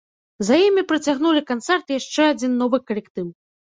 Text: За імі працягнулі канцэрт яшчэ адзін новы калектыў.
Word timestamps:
За 0.47 0.57
імі 0.67 0.85
працягнулі 0.93 1.45
канцэрт 1.53 1.97
яшчэ 1.99 2.21
адзін 2.35 2.61
новы 2.67 2.85
калектыў. 2.91 3.35